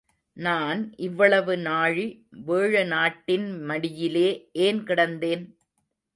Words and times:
நான் 0.37 0.79
இவ்வளவு 0.97 1.57
நாழி 1.57 2.05
வேழநாட்டின் 2.47 3.47
மடியிலே 3.65 4.27
ஏன் 4.59 4.83
கிடந்தேன்?. 4.83 5.45